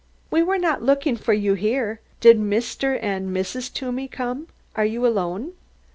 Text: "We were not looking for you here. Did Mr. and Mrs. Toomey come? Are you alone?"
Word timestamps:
"We 0.31 0.41
were 0.41 0.57
not 0.57 0.81
looking 0.81 1.15
for 1.15 1.31
you 1.33 1.53
here. 1.53 1.99
Did 2.21 2.39
Mr. 2.39 2.97
and 3.03 3.29
Mrs. 3.29 3.71
Toomey 3.71 4.07
come? 4.07 4.47
Are 4.75 4.83
you 4.83 5.05
alone?" 5.05 5.51